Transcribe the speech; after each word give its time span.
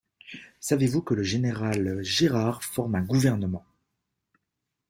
Savez-vous 0.59 1.03
que 1.03 1.13
le 1.13 1.21
général 1.21 2.03
Gérard 2.03 2.63
forme 2.63 2.95
un 2.95 3.03
gouvernement? 3.03 3.63